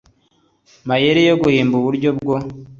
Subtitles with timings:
[0.87, 2.35] mayeri yo guhimba uburyo bwo